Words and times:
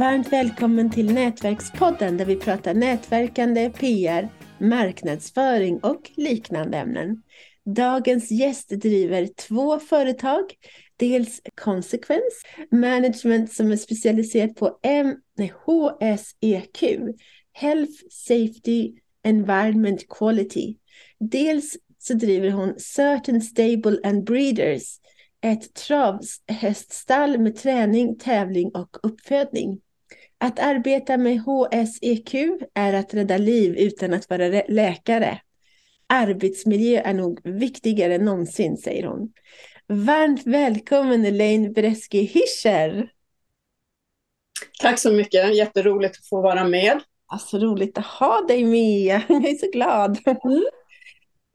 Varmt 0.00 0.32
välkommen 0.32 0.90
till 0.90 1.14
Nätverkspodden 1.14 2.16
där 2.16 2.24
vi 2.24 2.36
pratar 2.36 2.74
nätverkande, 2.74 3.70
PR, 3.70 4.28
marknadsföring 4.58 5.78
och 5.78 6.10
liknande 6.16 6.78
ämnen. 6.78 7.22
Dagens 7.64 8.30
gäst 8.30 8.68
driver 8.68 9.26
två 9.26 9.78
företag. 9.78 10.42
Dels 10.96 11.40
Consequence 11.64 12.46
Management 12.70 13.52
som 13.52 13.72
är 13.72 13.76
specialiserat 13.76 14.54
på 14.54 14.78
M 14.82 15.14
nej, 15.38 15.52
HSEQ, 15.64 16.84
Health 17.52 17.92
Safety 18.10 18.92
Environment 19.24 20.08
Quality. 20.08 20.76
Dels 21.18 21.76
så 21.98 22.14
driver 22.14 22.50
hon 22.50 22.74
Certain 22.78 23.40
Stable 23.40 23.98
and 24.04 24.24
Breeders, 24.24 24.98
ett 25.40 25.74
travhäststall 25.74 27.38
med 27.38 27.56
träning, 27.56 28.18
tävling 28.18 28.70
och 28.70 28.96
uppfödning. 29.02 29.80
Att 30.42 30.58
arbeta 30.58 31.16
med 31.16 31.40
HSEQ 31.40 32.34
är 32.74 32.92
att 32.92 33.14
rädda 33.14 33.36
liv 33.36 33.76
utan 33.76 34.14
att 34.14 34.30
vara 34.30 34.62
läkare. 34.68 35.40
Arbetsmiljö 36.06 37.00
är 37.00 37.14
nog 37.14 37.40
viktigare 37.44 38.14
än 38.14 38.24
någonsin, 38.24 38.76
säger 38.76 39.06
hon. 39.06 39.32
Varmt 39.86 40.46
välkommen 40.46 41.24
Elaine 41.24 41.72
Bresky 41.72 42.22
Hischer. 42.22 43.10
Tack 44.80 44.98
så 44.98 45.12
mycket, 45.12 45.56
jätteroligt 45.56 46.18
att 46.18 46.26
få 46.26 46.42
vara 46.42 46.68
med. 46.68 47.00
Så 47.40 47.58
roligt 47.58 47.98
att 47.98 48.06
ha 48.06 48.40
dig 48.40 48.64
med, 48.64 49.20
jag 49.28 49.44
är 49.44 49.54
så 49.54 49.70
glad. 49.70 50.18
Mm. 50.26 50.62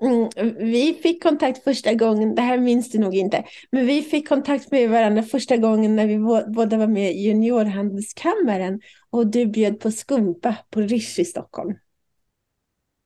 Mm, 0.01 0.29
vi 0.57 0.99
fick 1.03 1.23
kontakt 1.23 1.63
första 1.63 1.93
gången, 1.93 2.35
det 2.35 2.41
här 2.41 2.57
minns 2.57 2.91
du 2.91 2.99
nog 2.99 3.15
inte, 3.15 3.43
men 3.71 3.85
vi 3.85 4.01
fick 4.01 4.29
kontakt 4.29 4.71
med 4.71 4.89
varandra 4.89 5.23
första 5.23 5.57
gången 5.57 5.95
när 5.95 6.07
vi 6.07 6.17
båda 6.53 6.77
var 6.77 6.87
med 6.87 7.11
i 7.11 7.19
Juniorhandelskammaren 7.19 8.81
och 9.09 9.27
du 9.27 9.45
bjöd 9.45 9.79
på 9.79 9.91
skumpa 9.91 10.55
på 10.69 10.81
Rish 10.81 11.19
i 11.19 11.25
Stockholm. 11.25 11.75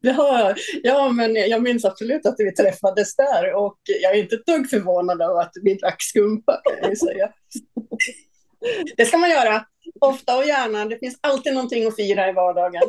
Ja, 0.01 0.55
ja, 0.83 1.09
men 1.09 1.35
jag 1.35 1.61
minns 1.61 1.85
absolut 1.85 2.25
att 2.25 2.35
vi 2.37 2.51
träffades 2.51 3.15
där 3.15 3.53
och 3.53 3.77
jag 4.01 4.15
är 4.15 4.21
inte 4.21 4.35
ett 4.35 4.45
dugg 4.45 4.69
förvånad 4.69 5.21
över 5.21 5.41
att 5.41 5.51
vi 5.63 5.73
drack 5.73 6.01
skumpa 6.01 6.61
kan 6.65 6.89
jag 6.89 6.97
säga. 6.97 7.29
Det 8.97 9.05
ska 9.05 9.17
man 9.17 9.29
göra, 9.29 9.65
ofta 10.01 10.37
och 10.37 10.45
gärna. 10.45 10.85
Det 10.85 10.99
finns 10.99 11.19
alltid 11.21 11.53
någonting 11.53 11.87
att 11.87 11.95
fira 11.95 12.29
i 12.29 12.33
vardagen. 12.33 12.81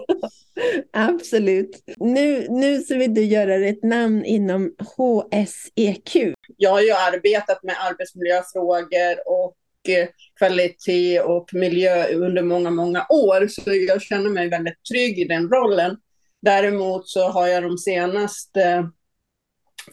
Absolut. 0.92 1.82
Nu, 1.96 2.46
nu 2.48 2.80
så 2.80 2.96
vill 2.96 3.14
du 3.14 3.24
göra 3.24 3.54
ett 3.54 3.82
namn 3.82 4.24
inom 4.24 4.74
HSEQ. 4.78 6.34
Jag 6.56 6.70
har 6.70 6.80
ju 6.80 6.92
arbetat 6.92 7.62
med 7.62 7.74
arbetsmiljöfrågor 7.90 9.16
och 9.26 9.56
eh, 9.88 10.08
kvalitet 10.38 11.20
och 11.20 11.54
miljö 11.54 12.14
under 12.14 12.42
många, 12.42 12.70
många 12.70 13.06
år, 13.08 13.48
så 13.48 13.74
jag 13.74 14.02
känner 14.02 14.30
mig 14.30 14.48
väldigt 14.48 14.84
trygg 14.92 15.18
i 15.18 15.24
den 15.24 15.48
rollen. 15.48 15.96
Däremot 16.42 17.08
så 17.08 17.28
har 17.28 17.46
jag 17.46 17.62
de 17.62 17.78
senaste 17.78 18.90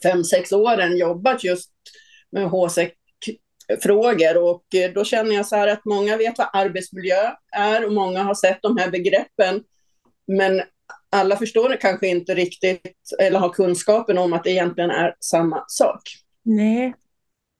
fem, 0.04 0.24
sex 0.24 0.52
åren 0.52 0.98
jobbat 0.98 1.44
just 1.44 1.72
med 2.32 2.44
HSEQ-frågor 3.68 4.38
och 4.38 4.76
eh, 4.76 4.92
då 4.94 5.04
känner 5.04 5.36
jag 5.36 5.46
så 5.46 5.56
här 5.56 5.68
att 5.68 5.86
många 5.86 6.18
vet 6.18 6.38
vad 6.38 6.50
arbetsmiljö 6.54 7.32
är 7.52 7.86
och 7.86 7.94
många 7.94 8.24
har 8.24 8.36
sett 8.36 8.62
de 8.62 8.78
här 8.78 8.90
begreppen. 8.90 9.64
Men 10.28 10.62
alla 11.10 11.38
förstår 11.38 11.70
det 11.70 11.78
kanske 11.78 12.08
inte 12.08 12.36
riktigt 12.36 13.12
eller 13.20 13.40
har 13.40 13.50
kunskapen 13.50 14.18
om 14.18 14.34
att 14.34 14.44
det 14.44 14.52
egentligen 14.52 14.92
är 14.92 15.16
samma 15.20 15.64
sak. 15.68 16.02
Nej, 16.44 16.94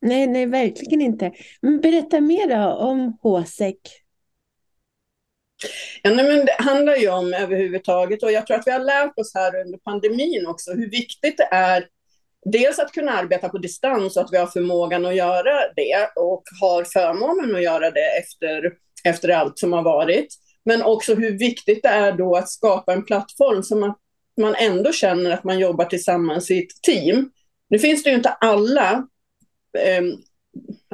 nej, 0.02 0.28
nej 0.28 0.46
verkligen 0.46 1.02
inte. 1.02 1.32
Men 1.62 1.82
berätta 1.82 2.22
mer 2.22 2.68
om 2.68 3.18
HSEQ. 3.22 3.80
Ja, 6.04 6.12
nej, 6.12 6.26
men 6.26 6.46
det 6.46 6.56
handlar 6.60 6.96
ju 6.96 7.10
om 7.10 7.34
överhuvudtaget 7.34 8.24
och 8.24 8.32
jag 8.32 8.48
tror 8.48 8.58
att 8.58 8.68
vi 8.68 8.72
har 8.72 8.80
lärt 8.80 9.20
oss 9.20 9.34
här 9.36 9.62
under 9.62 9.78
pandemin 9.78 10.48
också 10.48 10.72
hur 10.72 10.90
viktigt 10.90 11.38
det 11.38 11.48
är 11.52 11.88
dels 12.52 12.80
att 12.80 12.92
kunna 12.92 13.12
arbeta 13.12 13.50
på 13.50 13.58
distans 13.58 14.18
och 14.18 14.24
att 14.24 14.34
vi 14.34 14.38
har 14.38 14.48
förmågan 14.48 15.06
att 15.06 15.16
göra 15.16 15.54
det 15.76 16.10
och 16.16 16.44
har 16.62 16.84
förmånen 16.84 17.56
att 17.56 17.64
göra 17.64 17.92
det 17.92 18.18
efter, 18.20 18.74
efter 19.04 19.30
allt 19.30 19.60
som 19.60 19.74
har 19.74 19.84
varit. 19.84 20.28
Men 20.66 20.84
också 20.84 21.16
hur 21.16 21.32
viktigt 21.40 21.84
det 21.84 21.90
är 21.90 22.12
då 22.12 22.36
att 22.36 22.50
skapa 22.50 22.94
en 22.94 23.06
plattform 23.06 23.64
som 23.64 23.84
att 23.84 23.98
man 24.42 24.56
ändå 24.56 24.92
känner 24.92 25.32
att 25.32 25.44
man 25.44 25.60
jobbar 25.60 25.86
tillsammans 25.86 26.52
i 26.52 26.60
ett 26.60 26.82
team. 26.82 27.32
Nu 27.70 27.80
finns 27.80 28.04
det 28.04 28.10
ju 28.10 28.16
inte 28.16 28.30
alla, 28.30 29.08
eh, 29.78 30.04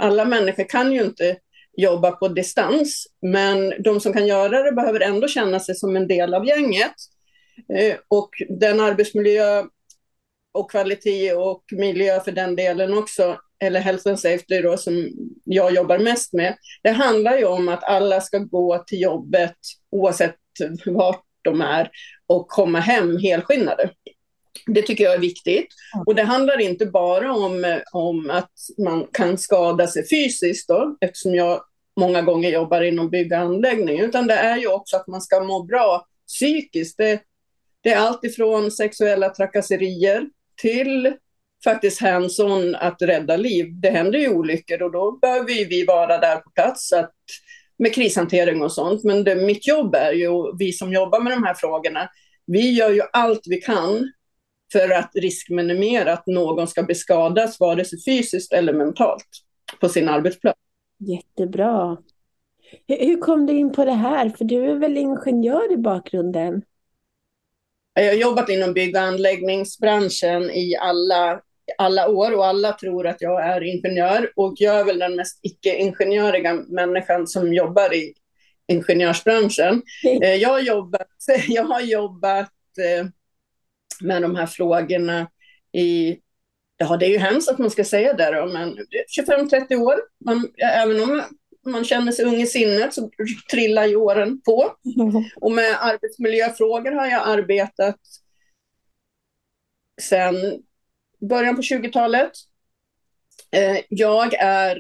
alla 0.02 0.26
människor 0.26 0.70
kan 0.70 0.94
ju 0.94 1.04
inte 1.04 1.38
jobba 1.78 2.12
på 2.12 2.28
distans, 2.28 3.08
men 3.22 3.74
de 3.84 4.00
som 4.00 4.14
kan 4.14 4.28
göra 4.28 4.64
det 4.64 4.72
behöver 4.72 5.00
ändå 5.00 5.28
känna 5.28 5.60
sig 5.60 5.76
som 5.76 5.96
en 5.96 6.08
del 6.08 6.34
av 6.34 6.46
gänget. 6.46 6.94
Eh, 7.80 7.96
och 8.08 8.30
den 8.50 8.80
arbetsmiljö 8.80 9.64
och 10.54 10.72
kvalitet 10.72 11.34
och 11.34 11.64
miljö 11.72 12.20
för 12.20 12.32
den 12.32 12.56
delen 12.56 12.98
också, 12.98 13.38
eller 13.60 13.80
health 13.80 14.10
and 14.10 14.20
safety 14.20 14.62
då, 14.62 14.78
som 14.78 15.10
jag 15.44 15.74
jobbar 15.74 16.00
mest 16.00 16.34
med, 16.34 16.58
det 16.84 16.92
handlar 16.92 17.38
ju 17.38 17.46
om 17.46 17.70
att 17.70 17.84
alla 17.84 18.22
ska 18.22 18.38
gå 18.38 18.84
till 18.88 19.02
jobbet 19.02 19.56
oavsett 19.92 20.36
vart 20.86 21.24
de 21.42 21.62
är 21.62 21.90
och 22.28 22.48
komma 22.48 22.80
hem 22.80 23.18
helskinnade. 23.18 23.90
Det 24.66 24.82
tycker 24.82 25.04
jag 25.04 25.14
är 25.14 25.20
viktigt. 25.20 25.68
Och 26.06 26.16
det 26.16 26.24
handlar 26.24 26.62
inte 26.62 26.86
bara 26.86 27.34
om, 27.34 27.82
om 27.92 28.30
att 28.30 28.52
man 28.78 29.08
kan 29.12 29.38
skada 29.38 29.88
sig 29.88 30.10
fysiskt, 30.10 30.68
då, 30.68 30.98
eftersom 31.02 31.36
jag 31.36 31.64
många 32.00 32.22
gånger 32.22 32.50
jobbar 32.50 32.82
inom 32.82 33.10
bygg 33.10 33.32
och 33.32 33.38
anläggning, 33.38 34.00
utan 34.00 34.28
det 34.28 34.34
är 34.34 34.58
ju 34.58 34.68
också 34.68 34.96
att 34.98 35.08
man 35.08 35.22
ska 35.22 35.44
må 35.44 35.64
bra 35.64 36.08
psykiskt. 36.28 36.98
Det, 36.98 37.22
det 37.82 37.90
är 37.90 37.98
allt 37.98 38.24
ifrån 38.24 38.72
sexuella 38.72 39.30
trakasserier 39.30 40.30
till 40.56 41.14
faktiskt 41.64 42.02
hands-on 42.02 42.76
att 42.76 43.02
rädda 43.02 43.38
liv. 43.38 43.66
Det 43.82 43.90
händer 43.90 44.20
ju 44.20 44.30
olyckor 44.30 44.82
och 44.82 44.92
då 44.92 45.12
behöver 45.12 45.70
vi 45.70 45.86
vara 45.86 46.18
där 46.18 46.36
på 46.36 46.50
plats 46.50 46.94
att, 46.94 47.14
med 47.78 47.94
krishantering 47.94 48.62
och 48.62 48.72
sånt. 48.72 49.04
Men 49.04 49.24
det, 49.24 49.36
mitt 49.36 49.68
jobb 49.68 49.96
är 49.96 50.12
ju, 50.12 50.58
vi 50.60 50.72
som 50.72 50.94
jobbar 50.94 51.20
med 51.20 51.34
de 51.34 51.44
här 51.44 51.54
frågorna, 51.54 52.10
vi 52.46 52.72
gör 52.72 52.90
ju 52.90 53.02
allt 53.14 53.42
vi 53.46 53.62
kan 53.62 54.12
för 54.72 54.90
att 54.90 55.12
riskminimera 55.16 56.14
att 56.14 56.28
någon 56.28 56.68
ska 56.68 56.84
bli 56.84 56.96
skadad, 56.96 57.56
vare 57.60 57.86
sig 57.86 58.04
fysiskt 58.04 58.54
eller 58.54 58.74
mentalt, 58.74 59.28
på 59.80 59.90
sin 59.90 60.10
arbetsplats. 60.10 60.60
Jättebra. 60.98 61.98
Hur 62.88 63.22
kom 63.22 63.46
du 63.46 63.54
in 63.54 63.72
på 63.72 63.86
det 63.86 63.92
här? 63.92 64.30
För 64.30 64.46
du 64.46 64.72
är 64.72 64.76
väl 64.76 64.98
ingenjör 64.98 65.72
i 65.72 65.78
bakgrunden? 65.78 66.62
Jag 67.94 68.06
har 68.06 68.14
jobbat 68.14 68.50
inom 68.50 68.74
bygg 68.74 68.96
och 68.96 69.02
anläggningsbranschen 69.02 70.52
i 70.52 70.76
alla, 70.76 71.42
alla 71.78 72.10
år 72.10 72.36
och 72.36 72.46
alla 72.46 72.72
tror 72.72 73.08
att 73.08 73.22
jag 73.22 73.46
är 73.46 73.64
ingenjör 73.64 74.32
och 74.36 74.54
jag 74.58 74.80
är 74.80 74.84
väl 74.84 75.00
den 75.00 75.16
mest 75.16 75.40
icke-ingenjöriga 75.44 76.54
människan 76.54 77.28
som 77.28 77.54
jobbar 77.54 77.94
i 77.94 78.14
ingenjörsbranschen. 78.68 79.82
Mm. 80.04 80.40
Jag 80.40 80.50
har 80.50 80.60
jobbat, 80.60 81.08
jag 81.48 81.64
har 81.64 81.82
jobbat 81.82 82.52
eh, 82.80 83.06
med 84.02 84.22
de 84.22 84.36
här 84.36 84.46
frågorna 84.46 85.28
i, 85.74 86.18
ja 86.78 86.98
det 86.98 87.06
är 87.06 87.10
ju 87.10 87.18
hemskt 87.18 87.50
att 87.50 87.60
man 87.60 87.70
ska 87.70 87.84
säga 87.84 88.14
det 88.14 88.32
då, 88.32 88.46
men 88.46 88.78
25-30 89.20 89.76
år. 89.76 89.96
Man, 90.26 90.48
även 90.58 91.04
om 91.04 91.24
man 91.66 91.86
känner 91.86 92.12
sig 92.12 92.26
ung 92.26 92.42
i 92.42 92.48
sinnet 92.48 92.94
så 92.94 93.10
trillar 93.52 93.86
ju 93.86 93.96
åren 93.96 94.42
på. 94.42 94.76
Och 95.42 95.52
med 95.52 95.78
arbetsmiljöfrågor 95.80 96.92
har 96.92 97.08
jag 97.08 97.28
arbetat 97.28 98.00
sedan 100.02 100.36
början 101.30 101.56
på 101.56 101.62
20-talet. 101.62 102.32
Eh, 103.52 103.78
jag 103.90 104.34
är 104.34 104.78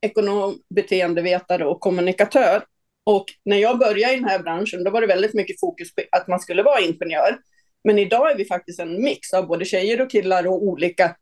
ekonom, 0.00 0.58
beteendevetare 0.74 1.66
och 1.66 1.80
kommunikatör. 1.80 2.64
Och 3.04 3.24
när 3.44 3.56
jag 3.56 3.78
började 3.78 4.12
i 4.12 4.16
den 4.16 4.28
här 4.28 4.38
branschen 4.38 4.84
då 4.84 4.90
var 4.90 5.00
det 5.00 5.06
väldigt 5.06 5.34
mycket 5.34 5.60
fokus 5.60 5.94
på 5.94 6.02
att 6.12 6.28
man 6.28 6.40
skulle 6.40 6.62
vara 6.62 6.80
ingenjör. 6.80 7.38
Men 7.84 7.98
idag 7.98 8.30
är 8.30 8.36
vi 8.36 8.44
faktiskt 8.44 8.80
en 8.80 9.02
mix 9.02 9.32
av 9.34 9.46
både 9.46 9.64
tjejer 9.64 10.00
och 10.00 10.10
killar 10.10 10.46
och 10.46 10.62
olika 10.62 11.16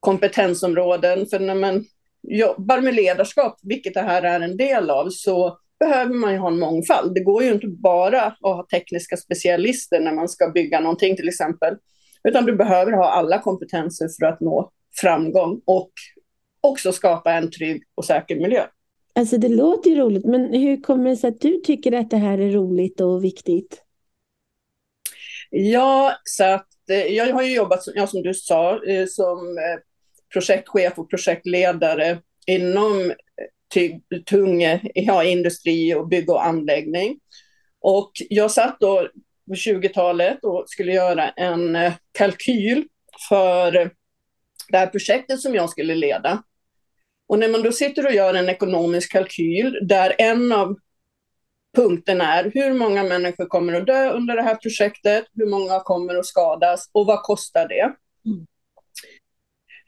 kompetensområden. 0.00 1.26
För 1.26 1.38
när 1.38 1.54
man 1.54 1.84
jobbar 2.22 2.80
med 2.80 2.94
ledarskap, 2.94 3.58
vilket 3.62 3.94
det 3.94 4.00
här 4.00 4.22
är 4.22 4.40
en 4.40 4.56
del 4.56 4.90
av, 4.90 5.08
så 5.10 5.58
behöver 5.80 6.14
man 6.14 6.32
ju 6.32 6.38
ha 6.38 6.48
en 6.48 6.58
mångfald. 6.58 7.14
Det 7.14 7.20
går 7.20 7.42
ju 7.42 7.52
inte 7.52 7.66
bara 7.66 8.22
att 8.22 8.38
ha 8.42 8.66
tekniska 8.70 9.16
specialister 9.16 10.00
när 10.00 10.12
man 10.12 10.28
ska 10.28 10.48
bygga 10.48 10.80
någonting 10.80 11.16
till 11.16 11.28
exempel, 11.28 11.76
utan 12.28 12.44
du 12.44 12.56
behöver 12.56 12.92
ha 12.92 13.10
alla 13.10 13.38
kompetenser 13.38 14.08
för 14.20 14.26
att 14.26 14.40
nå 14.40 14.70
framgång 15.00 15.60
och 15.64 15.90
också 16.60 16.92
skapa 16.92 17.32
en 17.32 17.50
trygg 17.50 17.82
och 17.94 18.04
säker 18.04 18.36
miljö. 18.36 18.66
Alltså 19.14 19.38
det 19.38 19.48
låter 19.48 19.90
ju 19.90 19.96
roligt, 19.96 20.24
men 20.24 20.54
hur 20.54 20.82
kommer 20.82 21.10
det 21.10 21.16
sig 21.16 21.28
att 21.28 21.40
du 21.40 21.56
tycker 21.56 21.92
att 21.92 22.10
det 22.10 22.16
här 22.16 22.38
är 22.38 22.50
roligt 22.50 23.00
och 23.00 23.24
viktigt? 23.24 23.82
Ja, 25.50 26.12
så 26.24 26.44
att 26.44 26.68
eh, 26.90 26.96
jag 26.96 27.34
har 27.34 27.42
ju 27.42 27.54
jobbat, 27.54 27.80
ja, 27.94 28.06
som 28.06 28.22
du 28.22 28.34
sa, 28.34 28.84
eh, 28.84 29.06
som 29.06 29.58
eh, 29.58 29.89
projektchef 30.32 30.98
och 30.98 31.10
projektledare 31.10 32.18
inom 32.46 33.10
eh, 33.10 34.20
tung 34.26 34.62
ja, 34.94 35.24
industri 35.24 35.94
och 35.94 36.08
bygg 36.08 36.30
och 36.30 36.46
anläggning. 36.46 37.20
Och 37.80 38.12
jag 38.28 38.50
satt 38.50 38.80
då 38.80 39.08
på 39.48 39.54
20-talet 39.54 40.38
och 40.44 40.64
skulle 40.68 40.92
göra 40.92 41.30
en 41.30 41.76
eh, 41.76 41.92
kalkyl 42.12 42.84
för 43.28 43.76
eh, 43.76 43.88
det 44.68 44.78
här 44.78 44.86
projektet 44.86 45.40
som 45.40 45.54
jag 45.54 45.70
skulle 45.70 45.94
leda. 45.94 46.42
Och 47.28 47.38
när 47.38 47.48
man 47.48 47.62
då 47.62 47.72
sitter 47.72 48.06
och 48.06 48.12
gör 48.12 48.34
en 48.34 48.48
ekonomisk 48.48 49.12
kalkyl 49.12 49.78
där 49.82 50.14
en 50.18 50.52
av 50.52 50.76
punkterna 51.76 52.34
är 52.34 52.50
hur 52.54 52.74
många 52.74 53.04
människor 53.04 53.46
kommer 53.46 53.72
att 53.72 53.86
dö 53.86 54.10
under 54.10 54.36
det 54.36 54.42
här 54.42 54.54
projektet, 54.54 55.24
hur 55.32 55.46
många 55.46 55.80
kommer 55.80 56.14
att 56.14 56.26
skadas 56.26 56.90
och 56.92 57.06
vad 57.06 57.22
kostar 57.22 57.68
det? 57.68 57.92
Mm. 58.26 58.46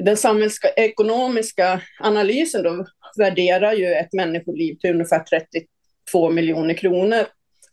Den 0.05 0.17
samhällsekonomiska 0.17 1.83
analysen 2.01 2.63
då 2.63 2.87
värderar 3.17 3.73
ju 3.73 3.87
ett 3.87 4.13
människoliv 4.13 4.75
till 4.75 4.91
ungefär 4.91 5.25
32 5.25 6.31
miljoner 6.31 6.75
kronor 6.75 7.25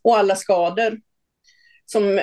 och 0.02 0.18
alla 0.18 0.36
skador 0.36 1.00
som, 1.86 2.22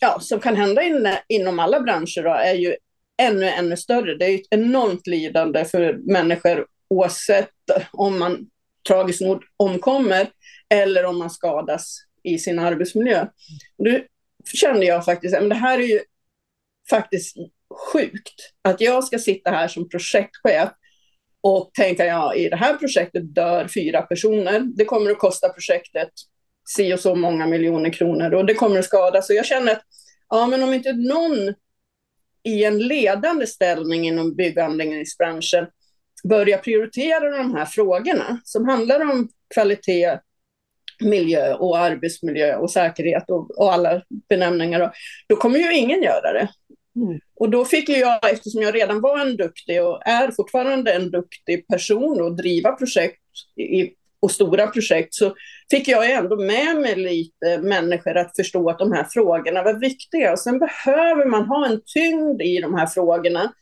ja, 0.00 0.20
som 0.20 0.40
kan 0.40 0.56
hända 0.56 0.82
in, 0.82 1.08
inom 1.28 1.58
alla 1.58 1.80
branscher 1.80 2.22
då, 2.22 2.30
är 2.30 2.54
ju 2.54 2.76
ännu, 3.22 3.48
ännu 3.48 3.76
större. 3.76 4.14
Det 4.14 4.24
är 4.24 4.34
ett 4.34 4.46
enormt 4.50 5.06
lidande 5.06 5.64
för 5.64 5.92
människor 6.12 6.66
oavsett 6.88 7.50
om 7.92 8.18
man 8.18 8.46
tragiskt 8.88 9.20
nog 9.20 9.42
omkommer 9.56 10.30
eller 10.68 11.04
om 11.04 11.18
man 11.18 11.30
skadas 11.30 11.98
i 12.22 12.38
sin 12.38 12.58
arbetsmiljö. 12.58 13.26
Nu 13.78 14.06
kände 14.54 14.86
jag 14.86 15.04
faktiskt 15.04 15.36
att 15.36 15.48
det 15.48 15.54
här 15.54 15.78
är 15.78 15.86
ju 15.86 16.00
faktiskt 16.90 17.36
sjukt 17.74 18.52
att 18.62 18.80
jag 18.80 19.04
ska 19.04 19.18
sitta 19.18 19.50
här 19.50 19.68
som 19.68 19.88
projektchef 19.88 20.70
och 21.40 21.70
tänka 21.74 22.06
ja, 22.06 22.34
i 22.34 22.48
det 22.48 22.56
här 22.56 22.74
projektet 22.74 23.34
dör 23.34 23.68
fyra 23.74 24.02
personer. 24.02 24.60
Det 24.60 24.84
kommer 24.84 25.10
att 25.10 25.18
kosta 25.18 25.48
projektet 25.48 26.10
si 26.68 26.94
och 26.94 27.00
så 27.00 27.14
många 27.14 27.46
miljoner 27.46 27.90
kronor 27.90 28.34
och 28.34 28.46
det 28.46 28.54
kommer 28.54 28.78
att 28.78 28.84
skada. 28.84 29.22
Så 29.22 29.32
jag 29.34 29.46
känner 29.46 29.72
att 29.72 29.82
ja, 30.28 30.46
men 30.46 30.62
om 30.62 30.74
inte 30.74 30.92
någon 30.92 31.54
i 32.42 32.64
en 32.64 32.78
ledande 32.78 33.46
ställning 33.46 34.06
inom 34.06 34.34
bygganläggningsbranschen 34.34 35.66
börjar 36.28 36.58
prioritera 36.58 37.38
de 37.38 37.54
här 37.54 37.64
frågorna 37.64 38.40
som 38.44 38.68
handlar 38.68 39.00
om 39.00 39.28
kvalitet, 39.54 40.18
miljö 41.00 41.54
och 41.54 41.78
arbetsmiljö 41.78 42.56
och 42.56 42.70
säkerhet 42.70 43.30
och, 43.30 43.58
och 43.58 43.72
alla 43.72 44.02
benämningar, 44.28 44.80
då, 44.80 44.92
då 45.28 45.36
kommer 45.36 45.58
ju 45.58 45.76
ingen 45.76 46.02
göra 46.02 46.32
det. 46.32 46.48
Mm. 46.96 47.20
Och 47.34 47.50
då 47.50 47.64
fick 47.64 47.88
jag, 47.88 48.32
eftersom 48.32 48.62
jag 48.62 48.74
redan 48.74 49.00
var 49.00 49.18
en 49.18 49.36
duktig 49.36 49.82
och 49.82 50.06
är 50.06 50.30
fortfarande 50.30 50.92
en 50.92 51.10
duktig 51.10 51.66
person 51.66 52.20
och 52.20 52.36
driva 52.36 52.72
projekt 52.72 53.20
i, 53.56 53.90
och 54.20 54.30
stora 54.30 54.66
projekt, 54.66 55.14
så 55.14 55.34
fick 55.70 55.88
jag 55.88 56.10
ändå 56.10 56.36
med 56.36 56.76
mig 56.76 56.96
lite 56.96 57.58
människor 57.58 58.16
att 58.16 58.36
förstå 58.36 58.70
att 58.70 58.78
de 58.78 58.92
här 58.92 59.06
frågorna 59.10 59.62
var 59.62 59.74
viktiga. 59.74 60.32
Och 60.32 60.38
sen 60.38 60.58
behöver 60.58 61.26
man 61.26 61.44
ha 61.44 61.66
en 61.66 61.80
tyngd 61.94 62.42
i 62.42 62.60
de 62.60 62.74
här 62.74 62.86
frågorna 62.86 63.52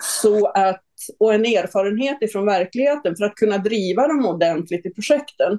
så 0.00 0.46
att, 0.46 0.84
och 1.18 1.34
en 1.34 1.44
erfarenhet 1.44 2.22
ifrån 2.22 2.46
verkligheten 2.46 3.16
för 3.16 3.24
att 3.24 3.34
kunna 3.34 3.58
driva 3.58 4.08
dem 4.08 4.26
ordentligt 4.26 4.86
i 4.86 4.90
projekten. 4.90 5.58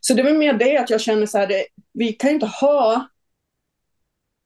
Så 0.00 0.14
det 0.14 0.22
var 0.22 0.32
mer 0.32 0.52
det 0.52 0.76
att 0.76 0.90
jag 0.90 1.00
känner 1.00 1.26
så 1.26 1.38
här, 1.38 1.46
det, 1.46 1.64
vi 1.92 2.12
kan 2.12 2.30
inte 2.30 2.46
ha... 2.46 3.08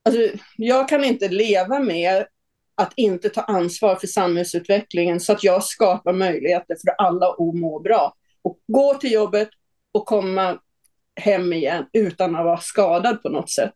Alltså, 0.05 0.21
jag 0.57 0.89
kan 0.89 1.05
inte 1.05 1.29
leva 1.29 1.79
med 1.79 2.27
att 2.75 2.93
inte 2.97 3.29
ta 3.29 3.41
ansvar 3.41 3.97
för 3.97 4.07
samhällsutvecklingen 4.07 5.21
så 5.21 5.33
att 5.33 5.45
jag 5.45 5.65
skapar 5.65 6.13
möjligheter 6.13 6.77
för 6.87 6.91
alla 6.99 7.27
att 7.27 7.55
må 7.55 7.81
bra. 7.81 8.15
Och 8.43 8.59
gå 8.67 8.95
till 8.95 9.13
jobbet 9.13 9.49
och 9.93 10.07
komma 10.07 10.59
hem 11.17 11.53
igen 11.53 11.87
utan 11.93 12.37
att 12.37 12.45
vara 12.45 12.61
skadad 12.61 13.23
på 13.23 13.29
något 13.29 13.51
sätt. 13.51 13.75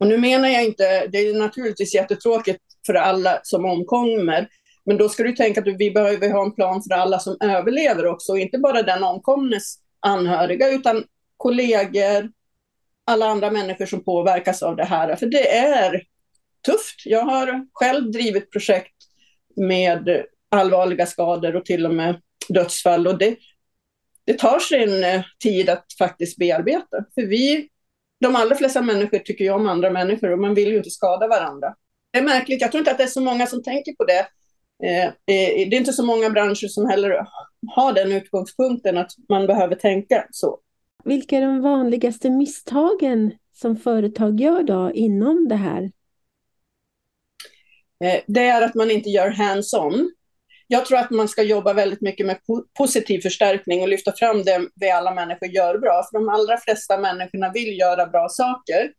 Och 0.00 0.06
nu 0.06 0.18
menar 0.18 0.48
jag 0.48 0.64
inte, 0.64 1.06
det 1.06 1.18
är 1.18 1.38
naturligtvis 1.38 1.94
jättetråkigt 1.94 2.62
för 2.86 2.94
alla 2.94 3.40
som 3.42 3.64
omkommer, 3.64 4.48
men 4.84 4.96
då 4.96 5.08
ska 5.08 5.22
du 5.22 5.32
tänka 5.32 5.60
att 5.60 5.66
vi 5.78 5.90
behöver 5.90 6.30
ha 6.30 6.44
en 6.44 6.54
plan 6.54 6.82
för 6.82 6.94
alla 6.94 7.18
som 7.18 7.36
överlever 7.40 8.06
också, 8.06 8.32
och 8.32 8.38
inte 8.38 8.58
bara 8.58 8.82
den 8.82 9.04
omkomnes 9.04 9.78
anhöriga, 10.00 10.68
utan 10.68 11.04
kollegor, 11.36 12.30
alla 13.04 13.26
andra 13.26 13.50
människor 13.50 13.86
som 13.86 14.04
påverkas 14.04 14.62
av 14.62 14.76
det 14.76 14.84
här. 14.84 15.16
För 15.16 15.26
det 15.26 15.56
är 15.56 16.02
tufft. 16.66 17.02
Jag 17.04 17.22
har 17.22 17.66
själv 17.72 18.10
drivit 18.10 18.50
projekt 18.50 18.94
med 19.56 20.24
allvarliga 20.50 21.06
skador 21.06 21.56
och 21.56 21.64
till 21.64 21.86
och 21.86 21.94
med 21.94 22.20
dödsfall. 22.48 23.06
Och 23.06 23.18
det, 23.18 23.36
det 24.24 24.38
tar 24.38 24.58
sin 24.58 25.04
eh, 25.04 25.22
tid 25.42 25.70
att 25.70 25.86
faktiskt 25.98 26.38
bearbeta. 26.38 27.04
För 27.14 27.22
vi, 27.22 27.68
de 28.20 28.36
allra 28.36 28.56
flesta 28.56 28.82
människor 28.82 29.18
tycker 29.18 29.44
ju 29.44 29.50
om 29.50 29.68
andra 29.68 29.90
människor 29.90 30.32
och 30.32 30.38
man 30.38 30.54
vill 30.54 30.68
ju 30.68 30.76
inte 30.76 30.90
skada 30.90 31.28
varandra. 31.28 31.74
Det 32.12 32.18
är 32.18 32.22
märkligt, 32.22 32.60
jag 32.60 32.72
tror 32.72 32.78
inte 32.78 32.90
att 32.90 32.98
det 32.98 33.04
är 33.04 33.08
så 33.08 33.20
många 33.20 33.46
som 33.46 33.62
tänker 33.62 33.92
på 33.92 34.04
det. 34.04 34.26
Eh, 34.84 35.04
eh, 35.04 35.12
det 35.26 35.76
är 35.76 35.78
inte 35.78 35.92
så 35.92 36.06
många 36.06 36.30
branscher 36.30 36.68
som 36.68 36.88
heller 36.88 37.26
har 37.74 37.92
den 37.92 38.12
utgångspunkten 38.12 38.98
att 38.98 39.10
man 39.28 39.46
behöver 39.46 39.74
tänka 39.74 40.26
så. 40.30 40.58
Vilka 41.04 41.36
är 41.36 41.40
de 41.40 41.60
vanligaste 41.60 42.30
misstagen 42.30 43.32
som 43.52 43.76
företag 43.76 44.40
gör 44.40 44.62
då 44.62 44.92
inom 44.94 45.48
det 45.48 45.56
här? 45.56 45.82
Eh, 48.04 48.20
det 48.26 48.44
är 48.44 48.62
att 48.62 48.74
man 48.74 48.90
inte 48.90 49.10
gör 49.10 49.30
hands-on 49.30 50.10
jag 50.66 50.86
tror 50.86 50.98
att 50.98 51.10
man 51.10 51.28
ska 51.28 51.42
jobba 51.42 51.72
väldigt 51.72 52.00
mycket 52.00 52.26
med 52.26 52.38
positiv 52.78 53.20
förstärkning 53.20 53.82
och 53.82 53.88
lyfta 53.88 54.12
fram 54.12 54.42
det 54.42 54.68
vi 54.74 54.90
alla 54.90 55.14
människor 55.14 55.48
gör 55.48 55.78
bra. 55.78 56.06
För 56.10 56.18
de 56.18 56.28
allra 56.28 56.56
flesta 56.56 56.98
människorna 56.98 57.50
vill 57.54 57.78
göra 57.78 58.06
bra 58.06 58.28
saker. 58.28 58.92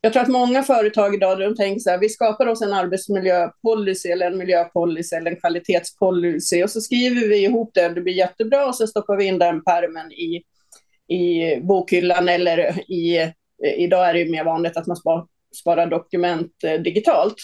Jag 0.00 0.12
tror 0.12 0.22
att 0.22 0.28
många 0.28 0.62
företag 0.62 1.14
idag 1.14 1.38
de 1.38 1.56
tänker 1.56 1.80
så 1.80 1.90
här, 1.90 1.98
vi 1.98 2.08
skapar 2.08 2.46
oss 2.46 2.62
en 2.62 2.72
arbetsmiljöpolicy 2.72 4.08
eller 4.08 4.26
en 4.26 4.38
miljöpolicy 4.38 5.16
eller 5.16 5.30
en 5.30 5.40
kvalitetspolicy 5.40 6.62
och 6.64 6.70
så 6.70 6.80
skriver 6.80 7.28
vi 7.28 7.44
ihop 7.44 7.70
det, 7.74 7.88
det 7.88 8.00
blir 8.00 8.14
jättebra 8.14 8.66
och 8.66 8.74
så 8.74 8.86
stoppar 8.86 9.16
vi 9.16 9.24
in 9.24 9.38
den 9.38 9.64
pärmen 9.64 10.12
i, 10.12 10.42
i 11.10 11.56
bokhyllan 11.60 12.28
eller 12.28 12.90
i, 12.90 13.16
eh, 13.16 13.74
idag 13.76 14.08
är 14.08 14.12
det 14.12 14.20
ju 14.20 14.30
mer 14.30 14.44
vanligt 14.44 14.76
att 14.76 14.86
man 14.86 14.96
spar, 14.96 15.26
sparar 15.54 15.86
dokument 15.86 16.52
eh, 16.64 16.80
digitalt. 16.80 17.36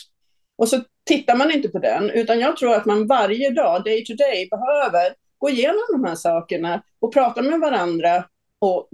Och 0.59 0.69
så 0.69 0.81
tittar 1.05 1.37
man 1.37 1.53
inte 1.53 1.69
på 1.69 1.79
den, 1.79 2.11
utan 2.11 2.41
jag 2.41 2.57
tror 2.57 2.75
att 2.75 2.87
man 2.87 3.07
varje 3.07 3.51
dag, 3.51 3.85
day 3.85 4.05
to 4.05 4.15
day, 4.15 4.49
behöver 4.50 5.14
gå 5.38 5.50
igenom 5.50 5.83
de 5.93 6.05
här 6.05 6.14
sakerna 6.14 6.83
och 7.00 7.12
prata 7.12 7.43
med 7.43 7.61
varandra 7.61 8.25
och, 8.59 8.88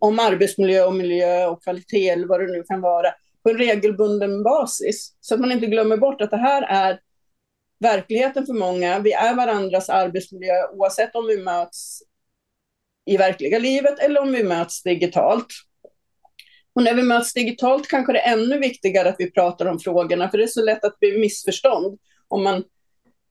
om 0.00 0.18
arbetsmiljö 0.18 0.84
och 0.84 0.94
miljö 0.94 1.46
och 1.46 1.62
kvalitet 1.62 2.08
eller 2.08 2.26
vad 2.26 2.40
det 2.40 2.46
nu 2.46 2.62
kan 2.62 2.80
vara 2.80 3.08
på 3.42 3.50
en 3.50 3.58
regelbunden 3.58 4.42
basis. 4.42 5.16
Så 5.20 5.34
att 5.34 5.40
man 5.40 5.52
inte 5.52 5.66
glömmer 5.66 5.96
bort 5.96 6.20
att 6.20 6.30
det 6.30 6.36
här 6.36 6.62
är 6.62 7.00
verkligheten 7.80 8.46
för 8.46 8.52
många. 8.52 8.98
Vi 8.98 9.12
är 9.12 9.34
varandras 9.34 9.88
arbetsmiljö 9.88 10.54
oavsett 10.72 11.14
om 11.14 11.26
vi 11.26 11.36
möts 11.36 12.02
i 13.08 13.16
verkliga 13.16 13.58
livet 13.58 13.98
eller 13.98 14.20
om 14.20 14.32
vi 14.32 14.42
möts 14.42 14.82
digitalt. 14.82 15.46
Och 16.74 16.82
när 16.82 16.94
vi 16.94 17.02
möts 17.02 17.32
digitalt 17.32 17.88
kanske 17.88 18.12
det 18.12 18.20
är 18.20 18.32
ännu 18.32 18.58
viktigare 18.58 19.08
att 19.08 19.16
vi 19.18 19.30
pratar 19.30 19.66
om 19.66 19.78
frågorna, 19.78 20.30
för 20.30 20.38
det 20.38 20.44
är 20.44 20.48
så 20.48 20.64
lätt 20.64 20.84
att 20.84 21.00
bli 21.00 21.18
missförstånd 21.18 21.98
om 22.28 22.44
man 22.44 22.64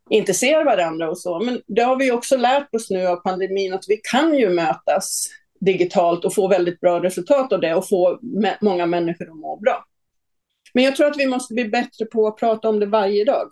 inte 0.10 0.34
ser 0.34 0.66
varandra 0.66 1.10
och 1.10 1.20
så. 1.20 1.40
Men 1.40 1.62
det 1.68 1.82
har 1.82 1.96
vi 1.96 2.12
också 2.12 2.38
lärt 2.38 2.76
oss 2.76 2.90
nu 2.90 3.08
av 3.08 3.16
pandemin, 3.16 3.74
att 3.74 3.86
vi 3.88 4.00
kan 4.12 4.38
ju 4.38 4.50
mötas 4.50 5.28
digitalt 5.60 6.26
och 6.26 6.34
få 6.34 6.48
väldigt 6.48 6.80
bra 6.80 7.04
resultat 7.04 7.54
av 7.54 7.62
det 7.62 7.76
och 7.76 7.90
få 7.90 8.20
många 8.62 8.86
människor 8.86 9.30
att 9.30 9.38
må 9.38 9.56
bra. 9.56 9.86
Men 10.74 10.84
jag 10.84 10.96
tror 10.96 11.08
att 11.08 11.18
vi 11.18 11.28
måste 11.28 11.54
bli 11.54 11.66
bättre 11.66 12.06
på 12.06 12.28
att 12.28 12.38
prata 12.38 12.70
om 12.70 12.80
det 12.80 12.86
varje 12.86 13.26
dag. 13.26 13.52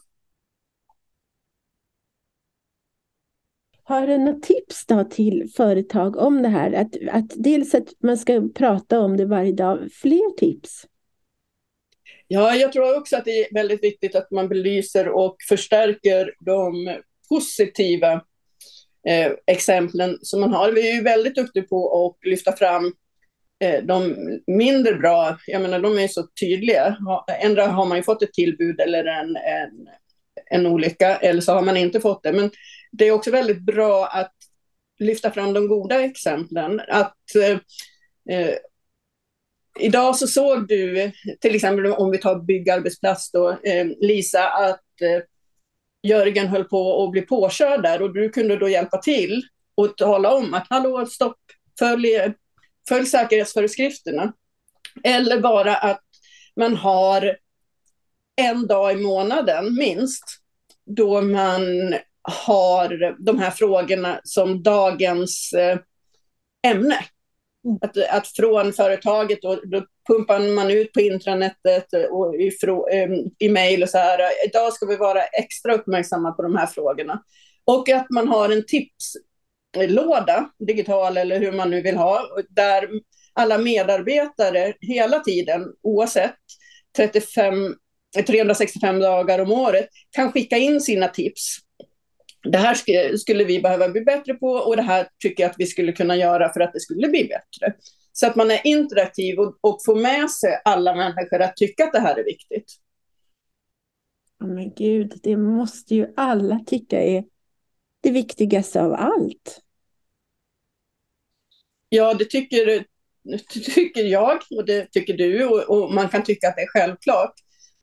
Har 3.87 4.07
du 4.07 4.17
några 4.17 4.39
tips 4.39 4.85
då 4.85 5.03
till 5.03 5.49
företag 5.55 6.17
om 6.17 6.41
det 6.41 6.49
här? 6.49 6.73
Att, 6.73 6.95
att 7.11 7.31
dels 7.35 7.75
att 7.75 7.87
man 8.03 8.17
ska 8.17 8.49
prata 8.55 8.99
om 8.99 9.17
det 9.17 9.25
varje 9.25 9.51
dag. 9.51 9.89
Fler 9.91 10.37
tips? 10.37 10.85
Ja, 12.27 12.55
jag 12.55 12.71
tror 12.73 12.97
också 12.97 13.17
att 13.17 13.25
det 13.25 13.31
är 13.31 13.53
väldigt 13.53 13.83
viktigt 13.83 14.15
att 14.15 14.31
man 14.31 14.49
belyser 14.49 15.09
och 15.09 15.35
förstärker 15.49 16.33
de 16.39 16.95
positiva 17.29 18.13
eh, 19.07 19.31
exemplen 19.47 20.17
som 20.21 20.39
man 20.41 20.53
har. 20.53 20.71
Vi 20.71 20.91
är 20.91 20.95
ju 20.95 21.01
väldigt 21.01 21.35
duktiga 21.35 21.63
på 21.63 22.05
att 22.05 22.27
lyfta 22.27 22.51
fram 22.51 22.93
eh, 23.63 23.83
de 23.83 24.15
mindre 24.47 24.93
bra. 24.93 25.37
Jag 25.47 25.61
menar, 25.61 25.79
de 25.79 25.99
är 25.99 26.07
så 26.07 26.27
tydliga. 26.39 26.97
Ändra 27.41 27.67
har 27.67 27.85
man 27.85 27.97
ju 27.97 28.03
fått 28.03 28.23
ett 28.23 28.33
tillbud 28.33 28.79
eller 28.79 29.05
en, 29.05 29.35
en, 29.35 29.87
en 30.51 30.65
olycka, 30.65 31.15
eller 31.15 31.41
så 31.41 31.53
har 31.53 31.61
man 31.61 31.77
inte 31.77 31.99
fått 31.99 32.23
det. 32.23 32.33
Men 32.33 32.51
det 32.97 33.07
är 33.07 33.11
också 33.11 33.31
väldigt 33.31 33.61
bra 33.61 34.07
att 34.07 34.33
lyfta 34.99 35.31
fram 35.31 35.53
de 35.53 35.67
goda 35.67 36.03
exemplen. 36.03 36.81
Att, 36.87 37.35
eh, 37.35 37.59
eh, 38.35 38.55
idag 39.79 40.15
så 40.15 40.27
såg 40.27 40.67
du, 40.67 41.11
till 41.41 41.55
exempel 41.55 41.85
om 41.85 42.11
vi 42.11 42.17
tar 42.17 42.39
byggarbetsplats 42.39 43.31
då, 43.31 43.49
eh, 43.49 43.85
Lisa, 43.99 44.49
att 44.49 45.01
eh, 45.01 45.23
Jörgen 46.03 46.47
höll 46.47 46.63
på 46.63 47.03
att 47.03 47.11
bli 47.11 47.21
påkörd 47.21 47.83
där 47.83 48.01
och 48.01 48.13
du 48.13 48.29
kunde 48.29 48.57
då 48.57 48.69
hjälpa 48.69 48.97
till 48.97 49.43
och 49.75 49.97
tala 49.97 50.33
om 50.33 50.53
att 50.53 50.67
hallå, 50.69 51.05
stopp, 51.05 51.39
följ, 51.79 52.33
följ 52.89 53.05
säkerhetsföreskrifterna. 53.05 54.33
Eller 55.03 55.39
bara 55.39 55.75
att 55.77 56.03
man 56.55 56.75
har 56.75 57.37
en 58.35 58.67
dag 58.67 58.93
i 58.93 58.95
månaden 58.95 59.75
minst 59.75 60.23
då 60.85 61.21
man 61.21 61.93
har 62.27 63.15
de 63.25 63.39
här 63.39 63.51
frågorna 63.51 64.19
som 64.23 64.63
dagens 64.63 65.53
eh, 65.53 65.77
ämne. 66.67 66.99
Mm. 67.65 67.77
Att, 67.81 67.97
att 67.97 68.27
från 68.27 68.73
företaget, 68.73 69.41
då, 69.41 69.55
då 69.55 69.85
pumpar 70.07 70.55
man 70.55 70.71
ut 70.71 70.93
på 70.93 71.01
intranetet 71.01 71.87
och 72.11 72.35
i, 72.35 72.51
eh, 72.91 73.09
i 73.39 73.49
mejl 73.49 73.83
och 73.83 73.89
så 73.89 73.97
här. 73.97 74.19
Idag 74.47 74.73
ska 74.73 74.85
vi 74.85 74.95
vara 74.95 75.23
extra 75.23 75.73
uppmärksamma 75.73 76.31
på 76.31 76.43
de 76.43 76.55
här 76.55 76.65
frågorna. 76.65 77.23
Och 77.65 77.89
att 77.89 78.09
man 78.09 78.27
har 78.27 78.49
en 78.49 78.63
tipslåda, 78.65 80.49
digital 80.67 81.17
eller 81.17 81.39
hur 81.39 81.51
man 81.51 81.69
nu 81.69 81.81
vill 81.81 81.97
ha, 81.97 82.21
där 82.49 82.89
alla 83.33 83.57
medarbetare 83.57 84.73
hela 84.81 85.19
tiden, 85.19 85.65
oavsett 85.83 86.35
35, 86.97 87.75
365 88.27 88.99
dagar 88.99 89.39
om 89.39 89.51
året, 89.51 89.87
kan 90.11 90.31
skicka 90.31 90.57
in 90.57 90.81
sina 90.81 91.07
tips 91.07 91.64
det 92.45 92.57
här 92.57 93.17
skulle 93.17 93.43
vi 93.43 93.61
behöva 93.61 93.89
bli 93.89 94.01
bättre 94.01 94.33
på 94.33 94.47
och 94.47 94.75
det 94.75 94.81
här 94.81 95.07
tycker 95.19 95.43
jag 95.43 95.49
att 95.49 95.59
vi 95.59 95.65
skulle 95.65 95.91
kunna 95.91 96.15
göra 96.15 96.53
för 96.53 96.59
att 96.59 96.73
det 96.73 96.79
skulle 96.79 97.07
bli 97.07 97.23
bättre. 97.23 97.73
Så 98.11 98.27
att 98.27 98.35
man 98.35 98.51
är 98.51 98.67
interaktiv 98.67 99.39
och, 99.39 99.57
och 99.61 99.79
får 99.85 99.95
med 99.95 100.31
sig 100.31 100.61
alla 100.65 100.95
människor 100.95 101.41
att 101.41 101.57
tycka 101.57 101.83
att 101.83 101.93
det 101.93 101.99
här 101.99 102.19
är 102.19 102.23
viktigt. 102.23 102.73
Men 104.39 104.73
gud, 104.73 105.19
det 105.23 105.37
måste 105.37 105.95
ju 105.95 106.13
alla 106.15 106.59
tycka 106.59 107.01
är 107.01 107.23
det 108.01 108.11
viktigaste 108.11 108.81
av 108.81 108.93
allt. 108.93 109.61
Ja, 111.89 112.13
det 112.13 112.25
tycker, 112.25 112.85
det 113.23 113.37
tycker 113.75 114.03
jag 114.03 114.39
och 114.57 114.65
det 114.65 114.91
tycker 114.91 115.13
du 115.13 115.45
och, 115.45 115.69
och 115.69 115.93
man 115.93 116.09
kan 116.09 116.23
tycka 116.23 116.47
att 116.47 116.55
det 116.55 116.61
är 116.61 116.67
självklart. 116.67 117.33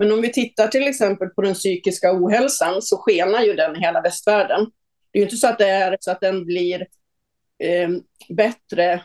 Men 0.03 0.13
om 0.13 0.23
vi 0.23 0.33
tittar 0.33 0.69
till 0.69 0.89
exempel 0.89 1.29
på 1.29 1.43
den 1.43 1.55
psykiska 1.55 2.13
ohälsan 2.13 2.83
så 2.83 2.97
skenar 2.97 3.43
ju 3.43 3.55
den 3.55 3.77
i 3.77 3.81
hela 3.81 4.01
västvärlden. 4.01 4.67
Det 5.13 5.19
är 5.19 5.21
ju 5.21 5.25
inte 5.25 5.37
så 5.37 5.47
att, 5.47 5.59
det 5.59 5.69
är, 5.69 5.97
så 6.01 6.11
att 6.11 6.21
den 6.21 6.45
blir 6.45 6.87
eh, 7.59 7.89
bättre 8.29 9.03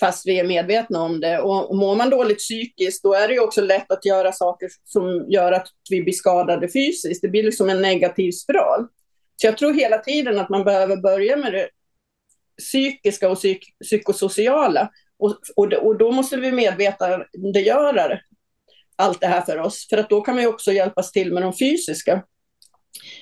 fast 0.00 0.26
vi 0.26 0.40
är 0.40 0.44
medvetna 0.44 1.02
om 1.02 1.20
det. 1.20 1.38
Och 1.38 1.76
mår 1.76 1.96
man 1.96 2.10
dåligt 2.10 2.38
psykiskt 2.38 3.02
då 3.02 3.14
är 3.14 3.28
det 3.28 3.34
ju 3.34 3.40
också 3.40 3.60
lätt 3.60 3.90
att 3.92 4.04
göra 4.04 4.32
saker 4.32 4.68
som 4.84 5.26
gör 5.30 5.52
att 5.52 5.68
vi 5.90 6.02
blir 6.02 6.14
skadade 6.14 6.68
fysiskt. 6.68 7.22
Det 7.22 7.28
blir 7.28 7.42
liksom 7.42 7.70
en 7.70 7.82
negativ 7.82 8.32
spiral. 8.32 8.86
Så 9.36 9.46
jag 9.46 9.58
tror 9.58 9.74
hela 9.74 9.98
tiden 9.98 10.38
att 10.38 10.48
man 10.48 10.64
behöver 10.64 10.96
börja 10.96 11.36
med 11.36 11.52
det 11.52 11.68
psykiska 12.58 13.30
och 13.30 13.38
psyk 13.38 13.76
psykosociala. 13.84 14.90
Och, 15.18 15.36
och, 15.56 15.72
och 15.72 15.98
då 15.98 16.12
måste 16.12 16.36
vi 16.36 16.52
medvetandegöra 16.52 18.08
det 18.08 18.20
allt 18.96 19.20
det 19.20 19.26
här 19.26 19.40
för 19.40 19.58
oss. 19.58 19.86
För 19.90 19.96
att 19.96 20.10
då 20.10 20.20
kan 20.20 20.34
man 20.34 20.44
ju 20.44 20.48
också 20.48 20.72
hjälpas 20.72 21.12
till 21.12 21.32
med 21.32 21.42
de 21.42 21.52
fysiska. 21.52 22.22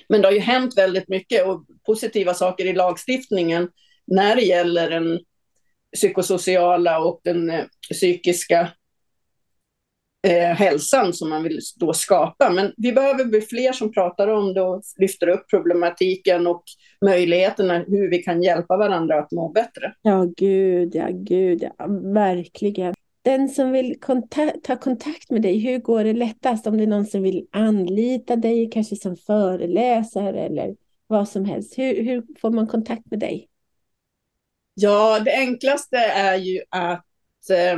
Men 0.09 0.21
det 0.21 0.27
har 0.27 0.33
ju 0.33 0.39
hänt 0.39 0.77
väldigt 0.77 1.09
mycket 1.09 1.47
och 1.47 1.65
positiva 1.85 2.33
saker 2.33 2.65
i 2.65 2.73
lagstiftningen 2.73 3.69
när 4.07 4.35
det 4.35 4.41
gäller 4.41 4.89
den 4.89 5.19
psykosociala 5.95 6.99
och 6.99 7.21
den 7.23 7.49
eh, 7.49 7.63
psykiska 7.91 8.71
eh, 10.27 10.55
hälsan 10.55 11.13
som 11.13 11.29
man 11.29 11.43
vill 11.43 11.59
då 11.75 11.93
skapa. 11.93 12.49
Men 12.49 12.73
vi 12.77 12.91
behöver 12.91 13.25
bli 13.25 13.41
fler 13.41 13.71
som 13.71 13.91
pratar 13.91 14.27
om 14.27 14.53
det 14.53 14.61
och 14.61 14.81
lyfter 14.97 15.27
upp 15.27 15.49
problematiken 15.49 16.47
och 16.47 16.63
möjligheterna 17.05 17.77
hur 17.87 18.09
vi 18.09 18.17
kan 18.17 18.43
hjälpa 18.43 18.77
varandra 18.77 19.19
att 19.19 19.31
må 19.31 19.49
bättre. 19.49 19.93
Ja, 20.01 20.27
gud, 20.37 20.95
ja, 20.95 21.07
gud, 21.11 21.63
ja, 21.63 21.85
verkligen 22.13 22.93
den 23.25 23.49
som 23.49 23.71
vill 23.71 23.99
kontakt, 23.99 24.63
ta 24.63 24.75
kontakt 24.75 25.31
med 25.31 25.41
dig, 25.41 25.57
hur 25.57 25.79
går 25.79 26.03
det 26.03 26.13
lättast? 26.13 26.67
Om 26.67 26.77
det 26.77 26.83
är 26.83 26.87
någon 26.87 27.05
som 27.05 27.23
vill 27.23 27.47
anlita 27.51 28.35
dig, 28.35 28.69
kanske 28.71 28.95
som 28.95 29.17
föreläsare 29.17 30.45
eller 30.45 30.75
vad 31.07 31.29
som 31.29 31.45
helst. 31.45 31.77
Hur, 31.77 32.03
hur 32.03 32.23
får 32.41 32.51
man 32.51 32.67
kontakt 32.67 33.11
med 33.11 33.19
dig? 33.19 33.49
Ja, 34.73 35.19
det 35.19 35.37
enklaste 35.37 35.97
är 35.97 36.35
ju 36.35 36.61
att 36.69 37.05
eh, 37.49 37.77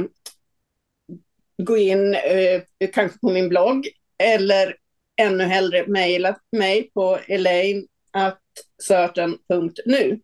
gå 1.58 1.77
in 1.77 2.13
eh, 2.13 2.62
kanske 2.94 3.20
på 3.20 3.30
min 3.30 3.50
blogg 3.50 3.88
eller 4.18 4.75
ännu 5.16 5.44
hellre 5.44 5.88
mejla 5.88 6.39
mig 6.51 6.92
på 6.94 7.20
elaine.söten.nu. 7.27 10.20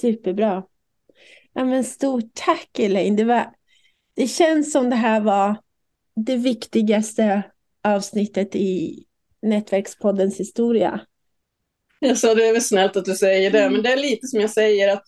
Superbra. 0.00 0.62
Ja, 1.58 1.64
men 1.64 1.84
stort 1.84 2.24
tack 2.34 2.78
Elaine. 2.78 3.16
Det, 3.16 3.24
var, 3.24 3.46
det 4.16 4.26
känns 4.26 4.72
som 4.72 4.90
det 4.90 4.96
här 4.96 5.20
var 5.20 5.56
det 6.16 6.36
viktigaste 6.36 7.42
avsnittet 7.84 8.56
i 8.56 9.04
Nätverkspoddens 9.42 10.40
historia. 10.40 11.00
Jag 11.98 12.18
sa 12.18 12.34
det 12.34 12.48
är 12.48 12.52
väl 12.52 12.62
snällt 12.62 12.96
att 12.96 13.04
du 13.04 13.14
säger 13.14 13.50
det, 13.50 13.60
mm. 13.60 13.72
men 13.72 13.82
det 13.82 13.92
är 13.92 13.96
lite 13.96 14.26
som 14.26 14.40
jag 14.40 14.50
säger 14.50 14.92
att 14.92 15.02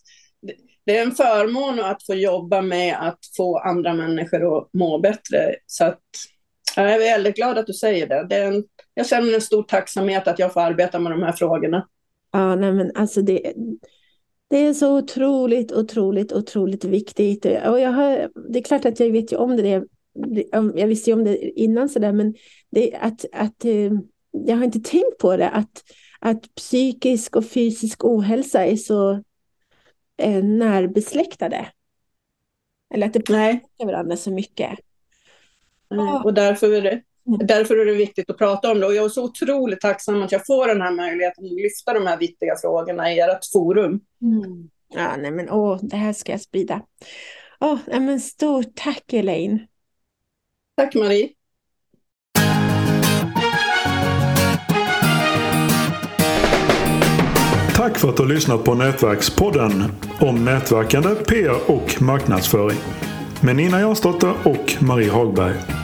det 0.87 0.99
är 0.99 1.03
en 1.03 1.13
förmån 1.13 1.81
att 1.81 2.07
få 2.07 2.15
jobba 2.15 2.63
med 2.63 2.97
att 3.01 3.19
få 3.37 3.59
andra 3.59 3.95
människor 3.95 4.59
att 4.59 4.69
må 4.73 4.99
bättre. 4.99 5.57
Så 5.67 5.85
att, 5.85 6.01
jag 6.77 6.95
är 6.95 6.99
väldigt 6.99 7.37
glad 7.37 7.59
att 7.59 7.67
du 7.67 7.73
säger 7.73 8.07
det. 8.07 8.27
det 8.31 8.37
en, 8.37 8.65
jag 8.95 9.07
känner 9.07 9.35
en 9.35 9.41
stor 9.41 9.63
tacksamhet 9.63 10.29
att 10.29 10.39
jag 10.39 10.53
får 10.53 10.61
arbeta 10.61 10.99
med 10.99 11.13
de 11.13 11.23
här 11.23 11.33
frågorna. 11.33 11.87
Ja, 12.33 12.55
nej 12.55 12.73
men 12.73 12.97
alltså 12.97 13.23
det, 13.23 13.55
det 14.51 14.57
är 14.57 14.75
så 14.75 14.99
otroligt, 14.99 15.73
otroligt, 15.73 16.33
otroligt 16.33 16.85
viktigt. 16.85 17.45
Och 17.45 17.81
jag 17.81 17.93
har, 17.93 18.31
det 18.51 18.59
är 18.59 18.63
klart 18.63 18.85
att 18.85 19.01
jag 19.01 19.11
vet 19.11 19.33
ju 19.33 19.37
om 19.37 19.57
det. 19.57 19.85
Jag 20.75 20.87
visste 20.87 21.11
ju 21.11 21.15
om 21.15 21.25
det 21.25 21.61
innan 21.61 21.89
sådär, 21.89 22.13
men 22.13 22.35
det, 22.71 22.95
att, 22.95 23.25
att, 23.33 23.65
eh, 23.65 23.93
jag 24.31 24.57
har 24.57 24.65
inte 24.65 24.81
tänkt 24.81 25.19
på 25.19 25.37
det. 25.37 25.49
Att, 25.49 25.85
att 26.21 26.55
psykisk 26.55 27.37
och 27.37 27.47
fysisk 27.47 28.05
ohälsa 28.05 28.67
är 28.67 28.77
så 28.77 29.13
eh, 30.17 30.45
närbesläktade. 30.45 31.67
Eller 32.95 33.07
att 33.07 33.13
det 33.13 33.21
påverkar 33.21 33.87
varandra 33.87 34.17
så 34.17 34.31
mycket. 34.31 34.79
Mm, 35.91 36.09
och 36.09 36.35
därför 36.35 36.73
är 36.73 36.83
det. 36.83 37.03
Därför 37.39 37.77
är 37.77 37.85
det 37.85 37.93
viktigt 37.93 38.31
att 38.31 38.39
prata 38.39 38.71
om 38.71 38.81
det 38.81 38.87
och 38.87 38.95
jag 38.95 39.05
är 39.05 39.09
så 39.09 39.25
otroligt 39.25 39.81
tacksam 39.81 40.23
att 40.23 40.33
jag 40.33 40.47
får 40.47 40.67
den 40.67 40.81
här 40.81 40.93
möjligheten 40.93 41.45
att 41.45 41.53
lyfta 41.53 41.95
de 41.95 42.07
här 42.07 42.17
viktiga 42.17 42.57
frågorna 42.57 43.13
i 43.13 43.21
ert 43.21 43.45
forum. 43.53 44.01
Mm. 44.23 44.69
Ja, 44.95 45.17
nej 45.17 45.31
men 45.31 45.51
åh, 45.51 45.79
det 45.83 45.97
här 45.97 46.13
ska 46.13 46.33
jag 46.33 46.41
sprida. 46.41 46.83
Åh, 47.61 47.79
nej 47.87 48.01
men 48.01 48.21
stort 48.21 48.75
tack 48.75 49.13
Elaine. 49.13 49.67
Tack 50.77 50.95
Marie. 50.95 51.29
Tack 57.77 57.99
för 57.99 58.09
att 58.09 58.17
du 58.17 58.23
har 58.23 58.29
lyssnat 58.29 58.65
på 58.65 58.75
Nätverkspodden 58.75 59.73
om 60.21 60.45
nätverkande, 60.45 61.15
PR 61.15 61.71
och 61.71 62.03
marknadsföring 62.03 62.79
med 63.43 63.57
Nina 63.57 63.81
Jansdotter 63.81 64.35
och 64.45 64.83
Marie 64.83 65.11
Hagberg. 65.11 65.80